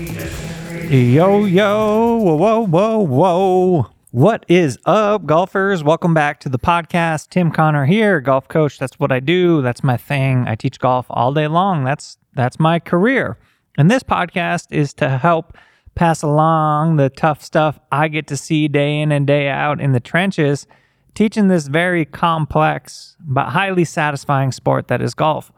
Yo, 0.00 1.44
yo, 1.44 2.16
whoa, 2.16 2.34
whoa, 2.34 2.60
whoa, 2.60 2.98
whoa. 2.98 3.86
What 4.12 4.46
is 4.48 4.78
up, 4.86 5.26
golfers? 5.26 5.84
Welcome 5.84 6.14
back 6.14 6.40
to 6.40 6.48
the 6.48 6.58
podcast. 6.58 7.28
Tim 7.28 7.50
Connor 7.50 7.84
here, 7.84 8.22
golf 8.22 8.48
coach. 8.48 8.78
That's 8.78 8.98
what 8.98 9.12
I 9.12 9.20
do. 9.20 9.60
That's 9.60 9.84
my 9.84 9.98
thing. 9.98 10.48
I 10.48 10.54
teach 10.54 10.78
golf 10.78 11.04
all 11.10 11.34
day 11.34 11.48
long. 11.48 11.84
That's 11.84 12.16
that's 12.34 12.58
my 12.58 12.78
career. 12.78 13.36
And 13.76 13.90
this 13.90 14.02
podcast 14.02 14.68
is 14.70 14.94
to 14.94 15.18
help 15.18 15.54
pass 15.94 16.22
along 16.22 16.96
the 16.96 17.10
tough 17.10 17.42
stuff 17.42 17.78
I 17.92 18.08
get 18.08 18.26
to 18.28 18.38
see 18.38 18.68
day 18.68 19.00
in 19.00 19.12
and 19.12 19.26
day 19.26 19.48
out 19.48 19.82
in 19.82 19.92
the 19.92 20.00
trenches, 20.00 20.66
teaching 21.14 21.48
this 21.48 21.66
very 21.66 22.06
complex 22.06 23.16
but 23.20 23.50
highly 23.50 23.84
satisfying 23.84 24.50
sport 24.50 24.88
that 24.88 25.02
is 25.02 25.12
golf. 25.12 25.52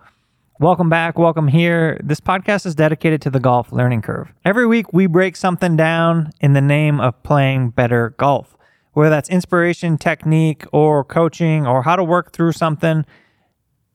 Welcome 0.61 0.91
back. 0.91 1.19
Welcome 1.19 1.49
here. 1.49 1.99
This 2.05 2.21
podcast 2.21 2.67
is 2.67 2.75
dedicated 2.75 3.23
to 3.23 3.31
the 3.31 3.41
golf 3.41 3.73
learning 3.73 4.03
curve. 4.03 4.33
Every 4.45 4.67
week, 4.67 4.93
we 4.93 5.07
break 5.07 5.35
something 5.35 5.77
down 5.77 6.31
in 6.41 6.53
the 6.53 6.61
name 6.61 7.01
of 7.01 7.21
playing 7.23 7.71
better 7.71 8.15
golf, 8.19 8.57
whether 8.93 9.11
that's 9.11 9.31
inspiration, 9.31 9.97
technique, 9.97 10.65
or 10.71 11.05
coaching, 11.05 11.67
or 11.67 11.83
how 11.83 11.97
to 11.97 12.05
work 12.05 12.33
through 12.33 12.53
something. 12.53 13.05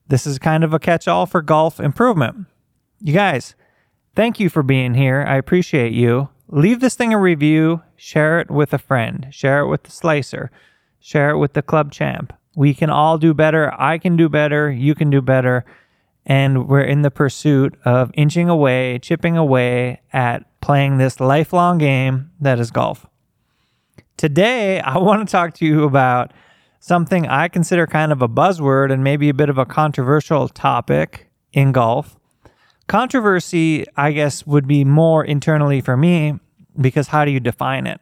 This 0.08 0.26
is 0.26 0.38
kind 0.38 0.64
of 0.64 0.74
a 0.74 0.80
catch 0.80 1.06
all 1.06 1.26
for 1.26 1.42
golf 1.42 1.78
improvement. 1.78 2.46
You 3.00 3.14
guys, 3.14 3.54
thank 4.16 4.40
you 4.40 4.50
for 4.50 4.64
being 4.64 4.94
here. 4.94 5.24
I 5.26 5.36
appreciate 5.36 5.92
you. 5.92 6.28
Leave 6.48 6.80
this 6.80 6.96
thing 6.96 7.14
a 7.14 7.18
review, 7.18 7.82
share 7.96 8.40
it 8.40 8.50
with 8.50 8.74
a 8.74 8.78
friend, 8.78 9.28
share 9.30 9.60
it 9.60 9.68
with 9.68 9.84
the 9.84 9.92
slicer, 9.92 10.50
share 10.98 11.30
it 11.30 11.38
with 11.38 11.52
the 11.52 11.62
club 11.62 11.92
champ. 11.92 12.32
We 12.56 12.74
can 12.74 12.90
all 12.90 13.16
do 13.16 13.32
better. 13.32 13.72
I 13.80 13.96
can 13.96 14.16
do 14.16 14.28
better. 14.28 14.70
You 14.70 14.96
can 14.96 15.08
do 15.08 15.22
better 15.22 15.64
and 16.28 16.68
we're 16.68 16.82
in 16.82 17.00
the 17.00 17.10
pursuit 17.10 17.74
of 17.86 18.10
inching 18.12 18.50
away, 18.50 18.98
chipping 18.98 19.36
away 19.36 20.02
at 20.12 20.44
playing 20.60 20.98
this 20.98 21.20
lifelong 21.20 21.78
game 21.78 22.30
that 22.38 22.60
is 22.60 22.70
golf. 22.70 23.06
Today, 24.18 24.80
I 24.80 24.98
want 24.98 25.26
to 25.26 25.32
talk 25.32 25.54
to 25.54 25.66
you 25.66 25.84
about 25.84 26.32
something 26.80 27.26
I 27.26 27.48
consider 27.48 27.86
kind 27.86 28.12
of 28.12 28.20
a 28.20 28.28
buzzword 28.28 28.92
and 28.92 29.02
maybe 29.02 29.30
a 29.30 29.34
bit 29.34 29.48
of 29.48 29.56
a 29.56 29.64
controversial 29.64 30.48
topic 30.48 31.30
in 31.54 31.72
golf. 31.72 32.16
Controversy, 32.86 33.86
I 33.96 34.12
guess, 34.12 34.46
would 34.46 34.68
be 34.68 34.84
more 34.84 35.24
internally 35.24 35.80
for 35.80 35.96
me 35.96 36.38
because 36.78 37.08
how 37.08 37.24
do 37.24 37.30
you 37.30 37.40
define 37.40 37.86
it? 37.86 38.00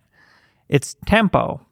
It's 0.69 0.97
tempo. 1.06 1.64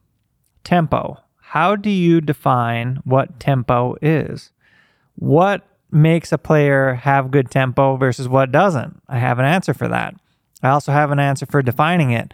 Tempo. 0.63 1.17
How 1.37 1.75
do 1.75 1.89
you 1.89 2.21
define 2.21 2.99
what 3.03 3.39
tempo 3.39 3.95
is? 4.01 4.51
What 5.15 5.65
makes 5.91 6.31
a 6.31 6.37
player 6.37 6.95
have 6.95 7.31
good 7.31 7.49
tempo 7.49 7.95
versus 7.95 8.27
what 8.27 8.51
doesn't? 8.51 9.01
I 9.07 9.19
have 9.19 9.39
an 9.39 9.45
answer 9.45 9.73
for 9.73 9.87
that. 9.87 10.15
I 10.61 10.69
also 10.69 10.91
have 10.91 11.11
an 11.11 11.19
answer 11.19 11.45
for 11.45 11.61
defining 11.61 12.11
it. 12.11 12.33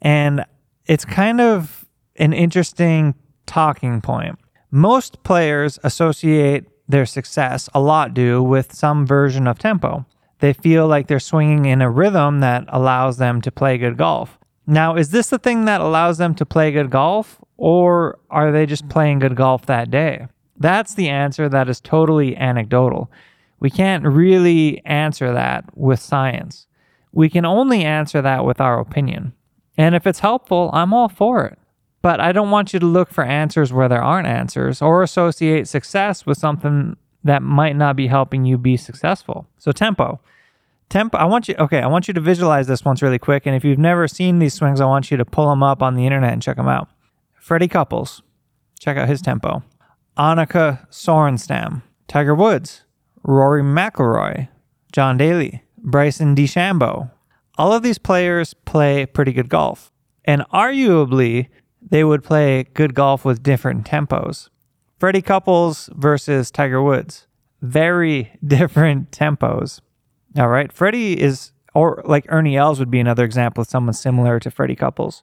And 0.00 0.44
it's 0.86 1.04
kind 1.04 1.40
of 1.40 1.86
an 2.16 2.32
interesting 2.32 3.14
talking 3.46 4.00
point. 4.00 4.38
Most 4.70 5.22
players 5.22 5.78
associate 5.84 6.66
their 6.88 7.06
success, 7.06 7.68
a 7.74 7.80
lot 7.80 8.14
do, 8.14 8.42
with 8.42 8.74
some 8.74 9.06
version 9.06 9.46
of 9.46 9.58
tempo. 9.58 10.04
They 10.40 10.52
feel 10.52 10.88
like 10.88 11.06
they're 11.06 11.20
swinging 11.20 11.66
in 11.66 11.80
a 11.80 11.90
rhythm 11.90 12.40
that 12.40 12.64
allows 12.68 13.18
them 13.18 13.40
to 13.42 13.52
play 13.52 13.78
good 13.78 13.96
golf. 13.96 14.38
Now, 14.66 14.96
is 14.96 15.10
this 15.10 15.28
the 15.28 15.38
thing 15.38 15.64
that 15.66 15.80
allows 15.80 16.18
them 16.18 16.34
to 16.36 16.46
play 16.46 16.72
good 16.72 16.90
golf, 16.90 17.40
or 17.56 18.18
are 18.30 18.50
they 18.50 18.66
just 18.66 18.88
playing 18.88 19.20
good 19.20 19.36
golf 19.36 19.66
that 19.66 19.90
day? 19.90 20.26
That's 20.62 20.94
the 20.94 21.08
answer 21.08 21.48
that 21.48 21.68
is 21.68 21.80
totally 21.80 22.36
anecdotal. 22.36 23.10
We 23.58 23.68
can't 23.68 24.04
really 24.04 24.80
answer 24.84 25.32
that 25.32 25.76
with 25.76 26.00
science. 26.00 26.66
We 27.12 27.28
can 27.28 27.44
only 27.44 27.84
answer 27.84 28.22
that 28.22 28.44
with 28.44 28.60
our 28.60 28.78
opinion. 28.78 29.32
And 29.76 29.94
if 29.94 30.06
it's 30.06 30.20
helpful, 30.20 30.70
I'm 30.72 30.94
all 30.94 31.08
for 31.08 31.44
it. 31.46 31.58
But 32.00 32.20
I 32.20 32.32
don't 32.32 32.50
want 32.50 32.72
you 32.72 32.80
to 32.80 32.86
look 32.86 33.10
for 33.10 33.24
answers 33.24 33.72
where 33.72 33.88
there 33.88 34.02
aren't 34.02 34.26
answers 34.26 34.82
or 34.82 35.02
associate 35.02 35.68
success 35.68 36.26
with 36.26 36.38
something 36.38 36.96
that 37.24 37.42
might 37.42 37.76
not 37.76 37.96
be 37.96 38.08
helping 38.08 38.44
you 38.44 38.58
be 38.58 38.76
successful. 38.76 39.46
So, 39.58 39.72
tempo. 39.72 40.20
Tempo, 40.88 41.16
I 41.16 41.24
want 41.24 41.48
you, 41.48 41.54
okay, 41.58 41.80
I 41.80 41.86
want 41.86 42.06
you 42.06 42.14
to 42.14 42.20
visualize 42.20 42.66
this 42.66 42.84
once 42.84 43.02
really 43.02 43.18
quick. 43.18 43.46
And 43.46 43.56
if 43.56 43.64
you've 43.64 43.78
never 43.78 44.06
seen 44.06 44.38
these 44.38 44.54
swings, 44.54 44.80
I 44.80 44.86
want 44.86 45.10
you 45.10 45.16
to 45.16 45.24
pull 45.24 45.48
them 45.48 45.62
up 45.62 45.82
on 45.82 45.94
the 45.94 46.04
internet 46.04 46.32
and 46.32 46.42
check 46.42 46.56
them 46.56 46.68
out. 46.68 46.88
Freddie 47.34 47.68
Couples, 47.68 48.22
check 48.78 48.96
out 48.96 49.08
his 49.08 49.22
tempo. 49.22 49.62
Annika 50.16 50.86
Sorenstam, 50.90 51.82
Tiger 52.06 52.34
Woods, 52.34 52.84
Rory 53.22 53.62
McIlroy, 53.62 54.48
John 54.92 55.16
Daly, 55.16 55.62
Bryson 55.78 56.34
DeChambeau. 56.36 57.10
All 57.56 57.72
of 57.72 57.82
these 57.82 57.98
players 57.98 58.52
play 58.52 59.06
pretty 59.06 59.32
good 59.32 59.48
golf. 59.48 59.90
And 60.24 60.42
arguably, 60.52 61.48
they 61.80 62.04
would 62.04 62.22
play 62.22 62.64
good 62.74 62.94
golf 62.94 63.24
with 63.24 63.42
different 63.42 63.86
tempos. 63.86 64.48
Freddie 64.98 65.22
Couples 65.22 65.88
versus 65.94 66.50
Tiger 66.50 66.82
Woods. 66.82 67.26
Very 67.62 68.38
different 68.46 69.10
tempos. 69.10 69.80
All 70.36 70.48
right. 70.48 70.72
Freddie 70.72 71.20
is, 71.20 71.52
or 71.74 72.02
like 72.04 72.26
Ernie 72.28 72.56
Els 72.56 72.78
would 72.78 72.90
be 72.90 73.00
another 73.00 73.24
example 73.24 73.62
of 73.62 73.68
someone 73.68 73.94
similar 73.94 74.38
to 74.40 74.50
Freddie 74.50 74.76
Couples. 74.76 75.22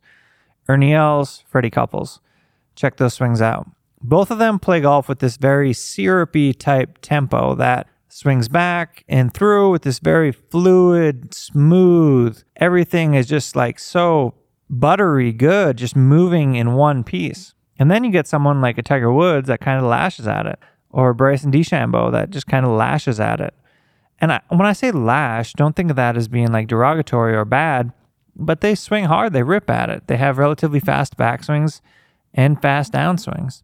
Ernie 0.67 0.94
Els, 0.94 1.44
Freddie 1.47 1.69
Couples. 1.69 2.19
Check 2.75 2.97
those 2.97 3.13
swings 3.13 3.41
out. 3.41 3.67
Both 4.01 4.31
of 4.31 4.39
them 4.39 4.59
play 4.59 4.81
golf 4.81 5.09
with 5.09 5.19
this 5.19 5.37
very 5.37 5.73
syrupy 5.73 6.53
type 6.53 6.99
tempo 7.01 7.55
that 7.55 7.87
swings 8.07 8.47
back 8.47 9.03
and 9.07 9.33
through 9.33 9.71
with 9.71 9.83
this 9.83 9.99
very 9.99 10.31
fluid, 10.31 11.33
smooth. 11.33 12.41
Everything 12.55 13.13
is 13.13 13.27
just 13.27 13.55
like 13.55 13.77
so 13.77 14.35
buttery 14.69 15.31
good, 15.31 15.77
just 15.77 15.95
moving 15.95 16.55
in 16.55 16.73
one 16.73 17.03
piece. 17.03 17.53
And 17.77 17.89
then 17.89 18.03
you 18.03 18.11
get 18.11 18.27
someone 18.27 18.61
like 18.61 18.77
a 18.77 18.83
Tiger 18.83 19.11
Woods 19.11 19.47
that 19.47 19.61
kind 19.61 19.79
of 19.79 19.89
lashes 19.89 20.27
at 20.27 20.45
it, 20.45 20.59
or 20.89 21.13
Bryson 21.13 21.51
DeChambeau 21.51 22.11
that 22.11 22.29
just 22.29 22.47
kind 22.47 22.66
of 22.66 22.71
lashes 22.71 23.19
at 23.19 23.39
it. 23.39 23.53
And 24.19 24.33
I, 24.33 24.41
when 24.49 24.66
I 24.66 24.73
say 24.73 24.91
lash, 24.91 25.53
don't 25.53 25.75
think 25.75 25.89
of 25.89 25.95
that 25.95 26.17
as 26.17 26.27
being 26.27 26.51
like 26.51 26.67
derogatory 26.67 27.35
or 27.35 27.45
bad, 27.45 27.93
but 28.35 28.61
they 28.61 28.75
swing 28.75 29.05
hard, 29.05 29.33
they 29.33 29.43
rip 29.43 29.69
at 29.69 29.89
it. 29.89 30.07
They 30.07 30.17
have 30.17 30.37
relatively 30.37 30.79
fast 30.79 31.17
backswings 31.17 31.79
and 32.33 32.61
fast 32.61 32.91
downswings. 32.93 33.63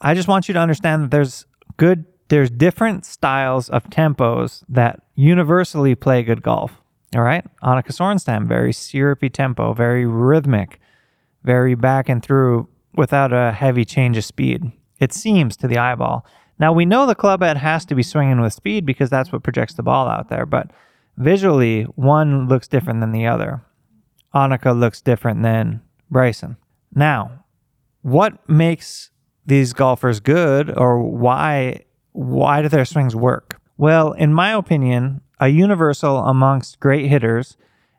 I 0.00 0.14
just 0.14 0.28
want 0.28 0.48
you 0.48 0.54
to 0.54 0.60
understand 0.60 1.02
that 1.04 1.10
there's 1.10 1.46
good, 1.76 2.04
there's 2.28 2.50
different 2.50 3.04
styles 3.04 3.68
of 3.68 3.84
tempos 3.84 4.62
that 4.68 5.02
universally 5.14 5.94
play 5.94 6.22
good 6.22 6.42
golf. 6.42 6.80
All 7.14 7.22
right. 7.22 7.44
Annika 7.62 7.88
Sorenstam, 7.88 8.46
very 8.46 8.72
syrupy 8.72 9.30
tempo, 9.30 9.72
very 9.72 10.04
rhythmic, 10.04 10.80
very 11.42 11.74
back 11.74 12.08
and 12.08 12.22
through 12.22 12.68
without 12.94 13.32
a 13.32 13.52
heavy 13.52 13.84
change 13.84 14.16
of 14.16 14.24
speed. 14.24 14.70
It 14.98 15.12
seems 15.12 15.56
to 15.58 15.68
the 15.68 15.78
eyeball. 15.78 16.26
Now 16.58 16.72
we 16.72 16.84
know 16.84 17.06
the 17.06 17.14
club 17.14 17.42
head 17.42 17.56
has 17.56 17.84
to 17.86 17.94
be 17.94 18.02
swinging 18.02 18.40
with 18.40 18.52
speed 18.52 18.84
because 18.84 19.10
that's 19.10 19.32
what 19.32 19.42
projects 19.42 19.74
the 19.74 19.82
ball 19.82 20.08
out 20.08 20.28
there, 20.28 20.44
but 20.44 20.70
visually, 21.16 21.84
one 21.94 22.48
looks 22.48 22.68
different 22.68 23.00
than 23.00 23.12
the 23.12 23.26
other. 23.26 23.62
Annika 24.34 24.78
looks 24.78 25.00
different 25.00 25.42
than 25.42 25.80
Bryson. 26.10 26.56
Now, 26.94 27.44
what 28.02 28.48
makes 28.48 29.10
these 29.48 29.72
golfers 29.72 30.20
good 30.20 30.70
or 30.76 31.02
why 31.02 31.80
why 32.12 32.62
do 32.62 32.68
their 32.68 32.84
swings 32.84 33.16
work? 33.16 33.60
Well, 33.76 34.12
in 34.12 34.34
my 34.34 34.52
opinion, 34.52 35.20
a 35.40 35.48
universal 35.48 36.18
amongst 36.18 36.80
great 36.80 37.08
hitters 37.08 37.56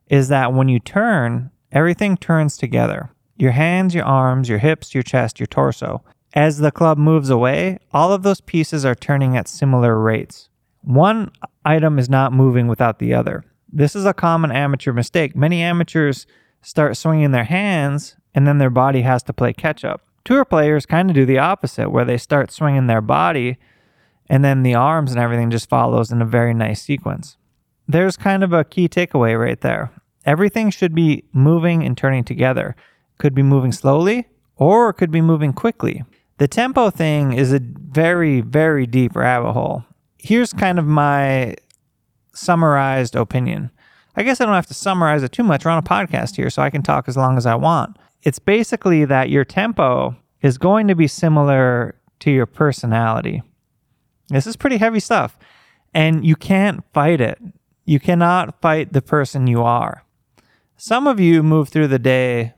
is 0.08 0.28
that 0.28 0.54
when 0.54 0.68
you 0.68 0.80
turn, 0.80 1.52
everything 1.72 2.18
turns 2.18 2.58
together. 2.58 3.12
Your 3.38 3.52
hands, 3.52 3.96
your 3.96 4.06
arms, 4.06 4.50
your 4.50 4.58
hips, 4.58 4.94
your 4.94 5.04
chest, 5.04 5.40
your 5.40 5.48
torso. 5.48 6.04
As 6.34 6.58
the 6.58 6.72
club 6.72 6.98
moves 6.98 7.30
away, 7.30 7.80
all 7.94 8.12
of 8.12 8.24
those 8.24 8.42
pieces 8.42 8.86
are 8.86 8.96
turning 8.96 9.38
at 9.38 9.48
similar 9.48 9.98
rates. 9.98 10.50
One 10.82 11.32
item 11.66 11.98
is 11.98 12.10
not 12.10 12.34
moving 12.34 12.68
without 12.68 13.00
the 13.00 13.14
other. 13.14 13.44
This 13.72 13.96
is 13.96 14.06
a 14.06 14.14
common 14.14 14.52
amateur 14.52 14.92
mistake. 14.92 15.36
Many 15.36 15.62
amateurs 15.62 16.28
start 16.62 16.98
swinging 16.98 17.32
their 17.32 17.46
hands 17.46 18.18
and 18.36 18.46
then 18.46 18.58
their 18.58 18.70
body 18.70 19.02
has 19.02 19.24
to 19.24 19.34
play 19.34 19.54
catch 19.54 19.86
up. 19.86 20.02
Tour 20.26 20.46
players 20.46 20.86
kind 20.86 21.10
of 21.10 21.16
do 21.16 21.26
the 21.26 21.40
opposite, 21.40 21.90
where 21.90 22.06
they 22.06 22.18
start 22.18 22.52
swinging 22.52 22.88
their 22.88 23.02
body 23.02 23.58
and 24.30 24.46
then 24.46 24.64
the 24.64 24.76
arms 24.76 25.12
and 25.12 25.20
everything 25.20 25.50
just 25.50 25.70
follows 25.70 26.12
in 26.12 26.22
a 26.22 26.26
very 26.26 26.54
nice 26.54 26.82
sequence. 26.82 27.38
There's 27.88 28.16
kind 28.16 28.44
of 28.44 28.54
a 28.54 28.64
key 28.64 28.88
takeaway 28.88 29.40
right 29.40 29.60
there. 29.60 29.92
Everything 30.26 30.70
should 30.70 30.94
be 30.94 31.24
moving 31.34 31.84
and 31.84 31.98
turning 31.98 32.24
together. 32.24 32.76
Could 33.18 33.34
be 33.34 33.42
moving 33.42 33.72
slowly 33.72 34.28
or 34.56 34.94
could 34.94 35.10
be 35.10 35.22
moving 35.22 35.54
quickly. 35.54 36.04
The 36.38 36.48
tempo 36.48 36.92
thing 36.92 37.34
is 37.34 37.52
a 37.52 37.60
very, 37.60 38.42
very 38.42 38.86
deep 38.86 39.16
rabbit 39.16 39.54
hole. 39.54 39.84
Here's 40.18 40.54
kind 40.54 40.78
of 40.78 40.86
my 40.86 41.56
summarized 42.34 43.16
opinion. 43.16 43.72
I 44.16 44.24
guess 44.24 44.40
I 44.40 44.46
don't 44.46 44.54
have 44.54 44.68
to 44.68 44.74
summarize 44.74 45.24
it 45.24 45.32
too 45.32 45.44
much. 45.44 45.66
We're 45.66 45.72
on 45.72 45.80
a 45.80 45.82
podcast 45.82 46.36
here, 46.36 46.50
so 46.50 46.62
I 46.62 46.70
can 46.70 46.84
talk 46.84 47.08
as 47.08 47.18
long 47.18 47.38
as 47.38 47.46
I 47.46 47.56
want 47.56 47.98
it's 48.24 48.40
basically 48.40 49.06
that 49.06 49.30
your 49.30 49.46
tempo 49.46 50.16
is 50.42 50.58
going 50.58 50.88
to 50.88 50.96
be 50.96 51.08
similar 51.08 51.96
to 52.20 52.32
your 52.32 52.46
personality. 52.46 53.42
This 54.30 54.48
is 54.48 54.56
pretty 54.56 54.78
heavy 54.78 55.00
stuff. 55.00 55.38
And 55.94 56.26
you 56.26 56.36
can't 56.36 56.84
fight 56.94 57.20
it. 57.20 57.40
You 57.86 58.00
cannot 58.00 58.62
fight 58.62 58.94
the 58.94 59.02
person 59.02 59.48
you 59.48 59.64
are. 59.64 60.04
Some 60.78 61.08
of 61.08 61.20
you 61.20 61.42
move 61.42 61.70
through 61.70 61.88
the 61.88 62.00
day 62.00 62.54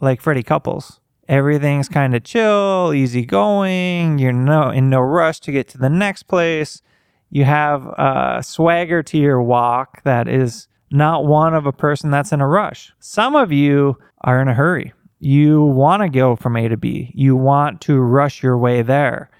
like 0.00 0.20
Freddie 0.20 0.42
Couples. 0.42 1.00
Everything's 1.28 1.88
kind 1.88 2.14
of 2.16 2.24
chill, 2.24 2.92
easy 2.94 3.24
going. 3.24 4.18
You're 4.18 4.32
no 4.32 4.70
in 4.70 4.90
no 4.90 5.00
rush 5.00 5.40
to 5.40 5.52
get 5.52 5.68
to 5.68 5.78
the 5.78 5.90
next 5.90 6.24
place. 6.24 6.82
You 7.30 7.44
have 7.44 7.86
a 7.86 8.40
swagger 8.42 9.02
to 9.02 9.18
your 9.18 9.40
walk 9.40 10.02
that 10.04 10.26
is 10.26 10.66
not 10.90 11.26
one 11.26 11.54
of 11.54 11.66
a 11.66 11.72
person 11.72 12.10
that's 12.10 12.32
in 12.32 12.40
a 12.40 12.48
rush. 12.48 12.92
Some 12.98 13.36
of 13.36 13.52
you 13.52 13.98
are 14.22 14.40
in 14.40 14.48
a 14.48 14.54
hurry. 14.54 14.92
You 15.20 15.62
want 15.62 16.02
to 16.02 16.08
go 16.08 16.36
from 16.36 16.56
A 16.56 16.68
to 16.68 16.76
B. 16.76 17.12
You 17.14 17.36
want 17.36 17.80
to 17.82 17.98
rush 17.98 18.42
your 18.42 18.56
way 18.56 18.82
there. 18.82 19.30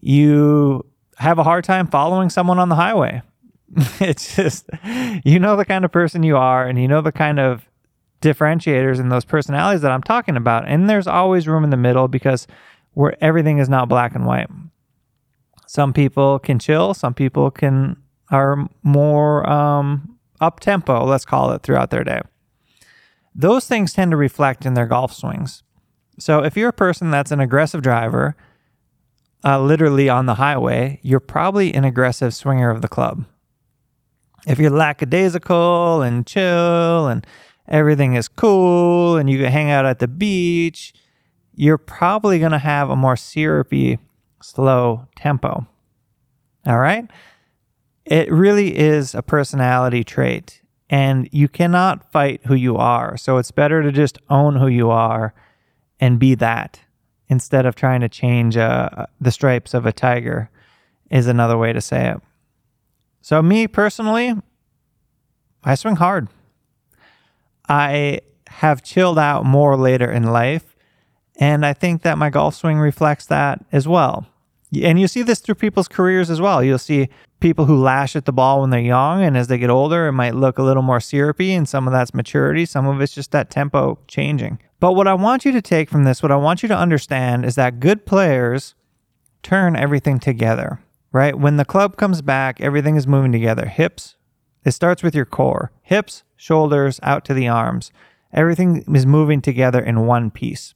You 0.00 0.86
have 1.16 1.38
a 1.38 1.44
hard 1.44 1.64
time 1.64 1.86
following 1.86 2.30
someone 2.30 2.58
on 2.58 2.70
the 2.70 2.76
highway. 2.76 3.22
it's 4.00 4.34
just, 4.34 4.68
you 5.24 5.38
know, 5.38 5.56
the 5.56 5.64
kind 5.64 5.84
of 5.84 5.92
person 5.92 6.22
you 6.22 6.36
are, 6.36 6.66
and 6.66 6.80
you 6.80 6.88
know 6.88 7.02
the 7.02 7.12
kind 7.12 7.38
of 7.38 7.68
differentiators 8.20 8.98
and 8.98 9.10
those 9.10 9.24
personalities 9.24 9.82
that 9.82 9.92
I'm 9.92 10.02
talking 10.02 10.36
about. 10.36 10.66
And 10.66 10.88
there's 10.88 11.06
always 11.06 11.46
room 11.46 11.64
in 11.64 11.70
the 11.70 11.76
middle 11.76 12.08
because 12.08 12.46
where 12.94 13.16
everything 13.22 13.58
is 13.58 13.68
not 13.68 13.88
black 13.88 14.14
and 14.14 14.26
white. 14.26 14.48
Some 15.66 15.92
people 15.92 16.38
can 16.38 16.58
chill, 16.58 16.94
some 16.94 17.14
people 17.14 17.50
can 17.50 17.96
are 18.30 18.68
more 18.82 19.48
um, 19.48 20.18
up 20.40 20.60
tempo, 20.60 21.04
let's 21.04 21.24
call 21.24 21.52
it, 21.52 21.62
throughout 21.62 21.90
their 21.90 22.04
day. 22.04 22.20
Those 23.34 23.66
things 23.66 23.92
tend 23.92 24.10
to 24.10 24.16
reflect 24.16 24.66
in 24.66 24.74
their 24.74 24.86
golf 24.86 25.12
swings. 25.12 25.62
So 26.18 26.44
if 26.44 26.56
you're 26.56 26.68
a 26.68 26.74
person 26.74 27.10
that's 27.10 27.30
an 27.30 27.40
aggressive 27.40 27.82
driver, 27.82 28.36
uh, 29.44 29.60
literally 29.60 30.08
on 30.08 30.26
the 30.26 30.34
highway, 30.34 31.00
you're 31.02 31.20
probably 31.20 31.72
an 31.72 31.84
aggressive 31.84 32.34
swinger 32.34 32.70
of 32.70 32.82
the 32.82 32.88
club. 32.88 33.24
If 34.46 34.58
you're 34.58 34.70
lackadaisical 34.70 36.02
and 36.02 36.26
chill 36.26 37.08
and 37.08 37.26
everything 37.68 38.14
is 38.14 38.28
cool 38.28 39.16
and 39.16 39.30
you 39.30 39.38
can 39.38 39.52
hang 39.52 39.70
out 39.70 39.86
at 39.86 39.98
the 39.98 40.08
beach, 40.08 40.92
you're 41.54 41.78
probably 41.78 42.38
going 42.38 42.52
to 42.52 42.58
have 42.58 42.90
a 42.90 42.96
more 42.96 43.16
syrupy, 43.16 43.98
slow 44.42 45.06
tempo. 45.16 45.66
All 46.66 46.78
right? 46.78 47.10
It 48.10 48.30
really 48.30 48.76
is 48.76 49.14
a 49.14 49.22
personality 49.22 50.04
trait, 50.04 50.60
and 50.90 51.28
you 51.32 51.48
cannot 51.48 52.12
fight 52.12 52.42
who 52.44 52.54
you 52.54 52.76
are. 52.76 53.16
So 53.16 53.38
it's 53.38 53.50
better 53.50 53.82
to 53.82 53.92
just 53.92 54.18
own 54.28 54.56
who 54.56 54.66
you 54.66 54.90
are 54.90 55.32
and 55.98 56.18
be 56.18 56.34
that 56.34 56.80
instead 57.28 57.64
of 57.64 57.76
trying 57.76 58.00
to 58.02 58.08
change 58.08 58.56
uh, 58.56 59.06
the 59.20 59.30
stripes 59.30 59.72
of 59.72 59.86
a 59.86 59.92
tiger, 59.92 60.50
is 61.10 61.26
another 61.26 61.56
way 61.56 61.72
to 61.72 61.80
say 61.80 62.10
it. 62.10 62.20
So, 63.20 63.42
me 63.42 63.66
personally, 63.66 64.34
I 65.62 65.74
swing 65.74 65.96
hard. 65.96 66.28
I 67.68 68.20
have 68.48 68.82
chilled 68.82 69.18
out 69.18 69.44
more 69.44 69.76
later 69.76 70.10
in 70.10 70.24
life. 70.24 70.74
And 71.36 71.64
I 71.64 71.72
think 71.72 72.02
that 72.02 72.18
my 72.18 72.28
golf 72.28 72.54
swing 72.54 72.78
reflects 72.78 73.26
that 73.26 73.64
as 73.72 73.88
well. 73.88 74.26
And 74.82 75.00
you 75.00 75.08
see 75.08 75.22
this 75.22 75.40
through 75.40 75.56
people's 75.56 75.88
careers 75.88 76.30
as 76.30 76.40
well. 76.40 76.62
You'll 76.62 76.78
see 76.78 77.08
people 77.40 77.64
who 77.64 77.82
lash 77.82 78.14
at 78.14 78.24
the 78.24 78.32
ball 78.32 78.60
when 78.60 78.70
they're 78.70 78.80
young, 78.80 79.22
and 79.22 79.36
as 79.36 79.48
they 79.48 79.58
get 79.58 79.70
older, 79.70 80.06
it 80.06 80.12
might 80.12 80.34
look 80.34 80.58
a 80.58 80.62
little 80.62 80.82
more 80.82 81.00
syrupy, 81.00 81.52
and 81.54 81.68
some 81.68 81.88
of 81.88 81.92
that's 81.92 82.14
maturity, 82.14 82.66
some 82.66 82.86
of 82.86 83.00
it's 83.00 83.14
just 83.14 83.32
that 83.32 83.50
tempo 83.50 83.98
changing. 84.06 84.60
But 84.78 84.92
what 84.92 85.08
I 85.08 85.14
want 85.14 85.44
you 85.44 85.52
to 85.52 85.62
take 85.62 85.90
from 85.90 86.04
this, 86.04 86.22
what 86.22 86.32
I 86.32 86.36
want 86.36 86.62
you 86.62 86.68
to 86.68 86.76
understand 86.76 87.44
is 87.44 87.54
that 87.56 87.80
good 87.80 88.06
players 88.06 88.74
turn 89.42 89.74
everything 89.74 90.18
together, 90.20 90.80
right? 91.12 91.36
When 91.36 91.56
the 91.56 91.64
club 91.64 91.96
comes 91.96 92.22
back, 92.22 92.60
everything 92.60 92.96
is 92.96 93.06
moving 93.06 93.32
together. 93.32 93.66
Hips, 93.66 94.16
it 94.64 94.72
starts 94.72 95.02
with 95.02 95.14
your 95.14 95.24
core 95.24 95.72
hips, 95.82 96.22
shoulders, 96.36 97.00
out 97.02 97.24
to 97.24 97.34
the 97.34 97.48
arms. 97.48 97.90
Everything 98.32 98.84
is 98.94 99.06
moving 99.06 99.40
together 99.40 99.80
in 99.80 100.06
one 100.06 100.30
piece. 100.30 100.74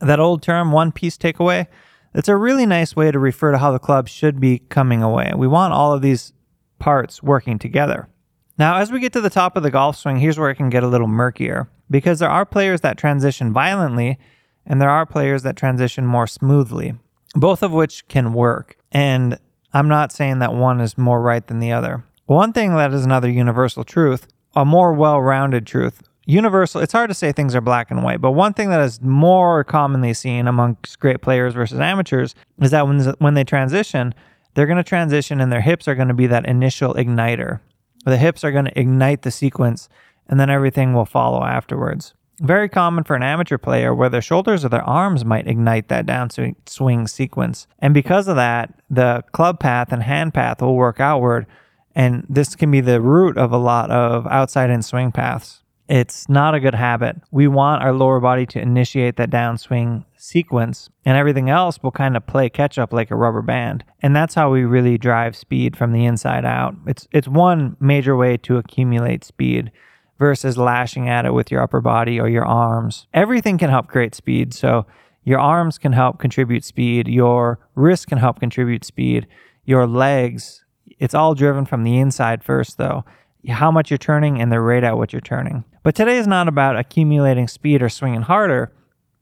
That 0.00 0.20
old 0.20 0.42
term, 0.42 0.72
one 0.72 0.92
piece 0.92 1.16
takeaway, 1.16 1.68
it's 2.14 2.28
a 2.28 2.36
really 2.36 2.66
nice 2.66 2.94
way 2.94 3.10
to 3.10 3.18
refer 3.18 3.52
to 3.52 3.58
how 3.58 3.72
the 3.72 3.78
club 3.78 4.08
should 4.08 4.40
be 4.40 4.60
coming 4.68 5.02
away. 5.02 5.32
We 5.36 5.48
want 5.48 5.74
all 5.74 5.92
of 5.92 6.02
these 6.02 6.32
parts 6.78 7.22
working 7.22 7.58
together. 7.58 8.08
Now, 8.56 8.76
as 8.76 8.92
we 8.92 9.00
get 9.00 9.12
to 9.14 9.20
the 9.20 9.30
top 9.30 9.56
of 9.56 9.62
the 9.62 9.70
golf 9.70 9.96
swing, 9.96 10.18
here's 10.18 10.38
where 10.38 10.50
it 10.50 10.54
can 10.54 10.70
get 10.70 10.84
a 10.84 10.88
little 10.88 11.08
murkier 11.08 11.68
because 11.90 12.20
there 12.20 12.30
are 12.30 12.46
players 12.46 12.82
that 12.82 12.96
transition 12.96 13.52
violently 13.52 14.18
and 14.64 14.80
there 14.80 14.90
are 14.90 15.04
players 15.04 15.42
that 15.42 15.56
transition 15.56 16.06
more 16.06 16.26
smoothly, 16.26 16.94
both 17.34 17.62
of 17.62 17.72
which 17.72 18.06
can 18.06 18.32
work. 18.32 18.76
And 18.92 19.38
I'm 19.72 19.88
not 19.88 20.12
saying 20.12 20.38
that 20.38 20.54
one 20.54 20.80
is 20.80 20.96
more 20.96 21.20
right 21.20 21.44
than 21.44 21.58
the 21.58 21.72
other. 21.72 22.04
One 22.26 22.52
thing 22.52 22.74
that 22.76 22.92
is 22.94 23.04
another 23.04 23.28
universal 23.28 23.84
truth, 23.84 24.28
a 24.54 24.64
more 24.64 24.92
well 24.92 25.20
rounded 25.20 25.66
truth. 25.66 26.02
Universal, 26.26 26.80
it's 26.80 26.92
hard 26.92 27.10
to 27.10 27.14
say 27.14 27.32
things 27.32 27.54
are 27.54 27.60
black 27.60 27.90
and 27.90 28.02
white, 28.02 28.20
but 28.20 28.32
one 28.32 28.54
thing 28.54 28.70
that 28.70 28.80
is 28.80 29.00
more 29.02 29.62
commonly 29.64 30.14
seen 30.14 30.48
amongst 30.48 30.98
great 30.98 31.20
players 31.20 31.52
versus 31.52 31.78
amateurs 31.78 32.34
is 32.60 32.70
that 32.70 32.86
when, 32.86 33.00
when 33.18 33.34
they 33.34 33.44
transition, 33.44 34.14
they're 34.54 34.66
going 34.66 34.78
to 34.78 34.84
transition 34.84 35.40
and 35.40 35.52
their 35.52 35.60
hips 35.60 35.86
are 35.86 35.94
going 35.94 36.08
to 36.08 36.14
be 36.14 36.26
that 36.26 36.46
initial 36.46 36.94
igniter. 36.94 37.60
The 38.04 38.16
hips 38.16 38.42
are 38.44 38.52
going 38.52 38.66
to 38.66 38.78
ignite 38.78 39.22
the 39.22 39.30
sequence 39.30 39.88
and 40.26 40.40
then 40.40 40.48
everything 40.48 40.94
will 40.94 41.04
follow 41.04 41.44
afterwards. 41.44 42.14
Very 42.40 42.68
common 42.68 43.04
for 43.04 43.14
an 43.14 43.22
amateur 43.22 43.58
player 43.58 43.94
where 43.94 44.08
their 44.08 44.22
shoulders 44.22 44.64
or 44.64 44.68
their 44.68 44.82
arms 44.82 45.24
might 45.24 45.46
ignite 45.46 45.88
that 45.88 46.06
downswing 46.06 47.08
sequence. 47.08 47.66
And 47.78 47.94
because 47.94 48.28
of 48.28 48.36
that, 48.36 48.74
the 48.90 49.22
club 49.32 49.60
path 49.60 49.92
and 49.92 50.02
hand 50.02 50.34
path 50.34 50.60
will 50.60 50.74
work 50.74 51.00
outward 51.00 51.46
and 51.94 52.26
this 52.28 52.56
can 52.56 52.70
be 52.70 52.80
the 52.80 53.00
root 53.00 53.38
of 53.38 53.52
a 53.52 53.56
lot 53.56 53.90
of 53.90 54.26
outside 54.26 54.70
in 54.70 54.82
swing 54.82 55.12
paths. 55.12 55.60
It's 55.88 56.28
not 56.28 56.54
a 56.54 56.60
good 56.60 56.74
habit. 56.74 57.16
We 57.30 57.46
want 57.46 57.82
our 57.82 57.92
lower 57.92 58.18
body 58.18 58.46
to 58.46 58.60
initiate 58.60 59.16
that 59.16 59.30
downswing 59.30 60.04
sequence, 60.16 60.88
and 61.04 61.16
everything 61.18 61.50
else 61.50 61.82
will 61.82 61.90
kind 61.90 62.16
of 62.16 62.26
play 62.26 62.48
catch 62.48 62.78
up 62.78 62.92
like 62.92 63.10
a 63.10 63.16
rubber 63.16 63.42
band. 63.42 63.84
And 64.00 64.16
that's 64.16 64.34
how 64.34 64.50
we 64.50 64.64
really 64.64 64.96
drive 64.96 65.36
speed 65.36 65.76
from 65.76 65.92
the 65.92 66.06
inside 66.06 66.44
out. 66.44 66.74
It's 66.86 67.06
it's 67.12 67.28
one 67.28 67.76
major 67.80 68.16
way 68.16 68.38
to 68.38 68.56
accumulate 68.56 69.24
speed 69.24 69.70
versus 70.18 70.56
lashing 70.56 71.08
at 71.08 71.26
it 71.26 71.34
with 71.34 71.50
your 71.50 71.60
upper 71.60 71.80
body 71.80 72.18
or 72.18 72.28
your 72.28 72.46
arms. 72.46 73.06
Everything 73.12 73.58
can 73.58 73.68
help 73.68 73.88
create 73.88 74.14
speed. 74.14 74.54
So 74.54 74.86
your 75.22 75.38
arms 75.38 75.76
can 75.76 75.92
help 75.92 76.18
contribute 76.18 76.64
speed, 76.64 77.08
your 77.08 77.58
wrist 77.74 78.06
can 78.06 78.18
help 78.18 78.40
contribute 78.40 78.84
speed, 78.84 79.26
your 79.64 79.86
legs 79.86 80.64
it's 80.98 81.14
all 81.14 81.34
driven 81.34 81.64
from 81.64 81.84
the 81.84 81.98
inside 81.98 82.42
first, 82.42 82.78
though. 82.78 83.04
How 83.48 83.70
much 83.70 83.90
you're 83.90 83.98
turning 83.98 84.40
and 84.40 84.50
the 84.50 84.60
rate 84.60 84.84
at 84.84 84.96
which 84.96 85.12
you're 85.12 85.20
turning. 85.20 85.64
But 85.82 85.94
today 85.94 86.16
is 86.16 86.26
not 86.26 86.48
about 86.48 86.78
accumulating 86.78 87.46
speed 87.46 87.82
or 87.82 87.88
swinging 87.88 88.22
harder. 88.22 88.72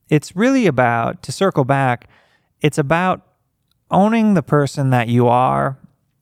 It's 0.09 0.37
really 0.37 0.67
about, 0.67 1.23
to 1.25 1.33
circle 1.33 1.65
back, 1.65 2.09
it's 2.61 2.79
about 2.79 3.27
owning 3.91 4.35
the 4.35 4.43
person 4.43 4.91
that 4.91 5.09
you 5.09 5.27
are 5.29 5.79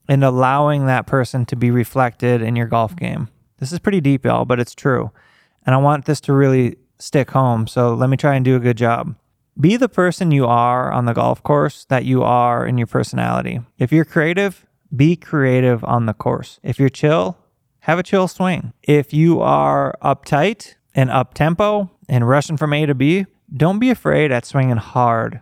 and 0.07 0.23
allowing 0.23 0.87
that 0.87 1.07
person 1.07 1.45
to 1.45 1.55
be 1.55 1.71
reflected 1.71 2.41
in 2.41 2.55
your 2.55 2.67
golf 2.67 2.95
game. 2.95 3.29
This 3.59 3.71
is 3.71 3.79
pretty 3.79 4.01
deep, 4.01 4.25
y'all, 4.25 4.45
but 4.45 4.59
it's 4.59 4.73
true. 4.73 5.11
And 5.65 5.75
I 5.75 5.77
want 5.77 6.05
this 6.05 6.19
to 6.21 6.33
really 6.33 6.77
stick 6.97 7.31
home. 7.31 7.67
So 7.67 7.93
let 7.93 8.09
me 8.09 8.17
try 8.17 8.35
and 8.35 8.43
do 8.43 8.55
a 8.55 8.59
good 8.59 8.77
job. 8.77 9.15
Be 9.59 9.77
the 9.77 9.89
person 9.89 10.31
you 10.31 10.45
are 10.47 10.91
on 10.91 11.05
the 11.05 11.13
golf 11.13 11.43
course 11.43 11.85
that 11.85 12.05
you 12.05 12.23
are 12.23 12.65
in 12.65 12.77
your 12.77 12.87
personality. 12.87 13.59
If 13.77 13.91
you're 13.91 14.05
creative, 14.05 14.65
be 14.95 15.15
creative 15.15 15.83
on 15.83 16.07
the 16.07 16.13
course. 16.13 16.59
If 16.63 16.79
you're 16.79 16.89
chill, 16.89 17.37
have 17.81 17.99
a 17.99 18.03
chill 18.03 18.27
swing. 18.27 18.73
If 18.83 19.13
you 19.13 19.41
are 19.41 19.95
uptight 20.03 20.75
and 20.93 21.09
up 21.09 21.33
tempo 21.33 21.89
and 22.07 22.27
rushing 22.27 22.57
from 22.57 22.73
A 22.73 22.85
to 22.85 22.95
B, 22.95 23.25
don't 23.55 23.79
be 23.79 23.89
afraid 23.89 24.31
at 24.31 24.45
swinging 24.45 24.77
hard 24.77 25.41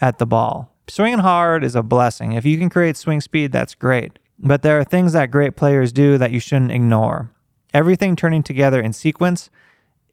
at 0.00 0.18
the 0.18 0.26
ball. 0.26 0.72
Swinging 0.88 1.20
hard 1.20 1.64
is 1.64 1.74
a 1.74 1.82
blessing. 1.82 2.32
If 2.32 2.44
you 2.44 2.58
can 2.58 2.68
create 2.68 2.96
swing 2.96 3.20
speed, 3.20 3.52
that's 3.52 3.74
great. 3.74 4.18
But 4.38 4.62
there 4.62 4.78
are 4.78 4.84
things 4.84 5.12
that 5.14 5.30
great 5.30 5.56
players 5.56 5.92
do 5.92 6.18
that 6.18 6.30
you 6.30 6.40
shouldn't 6.40 6.72
ignore. 6.72 7.30
Everything 7.72 8.16
turning 8.16 8.42
together 8.42 8.80
in 8.80 8.92
sequence 8.92 9.50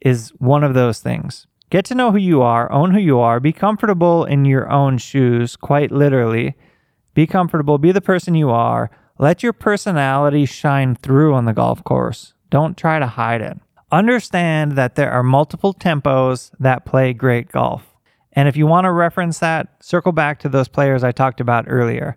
is 0.00 0.30
one 0.38 0.64
of 0.64 0.74
those 0.74 1.00
things. 1.00 1.46
Get 1.70 1.84
to 1.86 1.94
know 1.94 2.12
who 2.12 2.18
you 2.18 2.40
are, 2.42 2.70
own 2.70 2.92
who 2.92 3.00
you 3.00 3.18
are, 3.18 3.40
be 3.40 3.52
comfortable 3.52 4.24
in 4.24 4.44
your 4.44 4.70
own 4.70 4.98
shoes, 4.98 5.56
quite 5.56 5.90
literally, 5.90 6.56
be 7.14 7.26
comfortable, 7.26 7.78
be 7.78 7.92
the 7.92 8.00
person 8.00 8.34
you 8.34 8.50
are. 8.50 8.90
Let 9.18 9.44
your 9.44 9.52
personality 9.52 10.44
shine 10.44 10.96
through 10.96 11.34
on 11.34 11.44
the 11.44 11.52
golf 11.52 11.84
course. 11.84 12.34
Don't 12.50 12.76
try 12.76 12.98
to 12.98 13.06
hide 13.06 13.40
it. 13.40 13.58
Understand 13.92 14.72
that 14.72 14.96
there 14.96 15.12
are 15.12 15.22
multiple 15.22 15.72
tempos 15.72 16.50
that 16.58 16.84
play 16.84 17.12
great 17.12 17.52
golf. 17.52 17.94
And 18.32 18.48
if 18.48 18.56
you 18.56 18.66
want 18.66 18.86
to 18.86 18.92
reference 18.92 19.38
that, 19.38 19.68
circle 19.80 20.10
back 20.10 20.40
to 20.40 20.48
those 20.48 20.66
players 20.66 21.04
I 21.04 21.12
talked 21.12 21.40
about 21.40 21.66
earlier. 21.68 22.16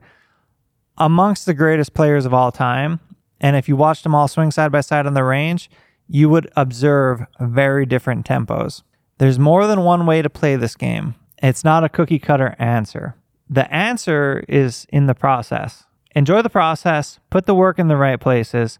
Amongst 0.98 1.46
the 1.46 1.54
greatest 1.54 1.94
players 1.94 2.26
of 2.26 2.34
all 2.34 2.52
time, 2.52 3.00
and 3.40 3.56
if 3.56 3.70
you 3.70 3.76
watched 3.76 4.02
them 4.02 4.16
all 4.16 4.28
swing 4.28 4.50
side 4.50 4.72
by 4.72 4.82
side 4.82 5.06
on 5.06 5.14
the 5.14 5.24
range, 5.24 5.70
you 6.08 6.30
would 6.30 6.50
observe 6.56 7.22
very 7.40 7.86
different 7.86 8.26
tempos. 8.26 8.82
There's 9.20 9.38
more 9.38 9.68
than 9.68 9.84
one 9.84 10.08
way 10.08 10.24
to 10.24 10.30
play 10.32 10.56
this 10.56 10.76
game. 10.76 11.14
It's 11.44 11.64
not 11.64 11.84
a 11.84 11.90
cookie 11.90 12.18
cutter 12.18 12.56
answer. 12.58 13.16
The 13.48 13.72
answer 13.72 14.44
is 14.48 14.88
in 14.90 15.06
the 15.06 15.14
process. 15.14 15.84
Enjoy 16.18 16.42
the 16.42 16.50
process, 16.50 17.20
put 17.30 17.46
the 17.46 17.54
work 17.54 17.78
in 17.78 17.90
the 17.90 17.96
right 17.96 18.20
places. 18.20 18.80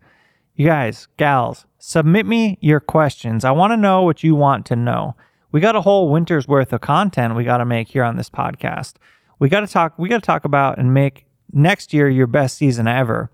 You 0.56 0.66
guys, 0.66 1.08
gals, 1.18 1.68
submit 1.78 2.26
me 2.26 2.58
your 2.62 2.80
questions. 2.80 3.46
I 3.46 3.52
want 3.52 3.74
to 3.74 3.78
know 3.78 4.02
what 4.02 4.24
you 4.24 4.34
want 4.34 4.66
to 4.66 4.76
know. 4.76 5.16
We 5.52 5.60
got 5.60 5.76
a 5.76 5.82
whole 5.82 6.10
winter's 6.10 6.48
worth 6.48 6.74
of 6.74 6.82
content 6.82 7.36
we 7.36 7.44
got 7.44 7.58
to 7.58 7.66
make 7.66 7.90
here 7.90 8.04
on 8.04 8.16
this 8.16 8.32
podcast. 8.32 8.96
We 9.38 9.50
got 9.50 9.60
to 9.60 9.68
talk 9.68 10.00
we 10.00 10.10
got 10.10 10.24
to 10.24 10.26
talk 10.26 10.46
about 10.46 10.80
and 10.80 10.96
make 10.96 11.28
next 11.54 11.94
year 11.94 12.10
your 12.10 12.26
best 12.26 12.58
season 12.58 12.88
ever. 12.88 13.30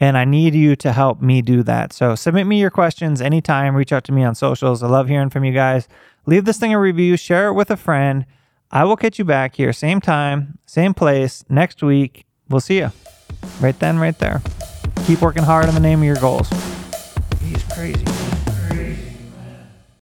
And 0.00 0.18
I 0.18 0.24
need 0.24 0.56
you 0.56 0.74
to 0.74 0.90
help 0.90 1.22
me 1.22 1.40
do 1.40 1.62
that. 1.62 1.92
So 1.92 2.16
submit 2.16 2.48
me 2.48 2.58
your 2.58 2.70
questions 2.70 3.20
anytime. 3.20 3.76
Reach 3.76 3.92
out 3.92 4.02
to 4.06 4.12
me 4.12 4.24
on 4.24 4.34
socials. 4.34 4.82
I 4.82 4.88
love 4.88 5.06
hearing 5.06 5.30
from 5.30 5.44
you 5.44 5.52
guys. 5.52 5.86
Leave 6.26 6.46
this 6.46 6.58
thing 6.58 6.74
a 6.74 6.80
review, 6.80 7.16
share 7.16 7.46
it 7.46 7.54
with 7.54 7.70
a 7.70 7.76
friend. 7.76 8.26
I 8.72 8.82
will 8.82 8.96
catch 8.96 9.20
you 9.20 9.24
back 9.24 9.54
here, 9.54 9.72
same 9.72 10.00
time, 10.00 10.58
same 10.66 10.94
place, 10.94 11.44
next 11.48 11.80
week. 11.80 12.26
We'll 12.48 12.58
see 12.58 12.78
you 12.78 12.90
right 13.60 13.78
then, 13.78 13.98
right 13.98 14.18
there. 14.18 14.42
Keep 15.06 15.22
working 15.22 15.42
hard 15.42 15.68
in 15.68 15.74
the 15.74 15.80
name 15.80 16.00
of 16.00 16.04
your 16.04 16.16
goals. 16.16 16.48
He's 17.40 17.62
crazy. 17.64 18.04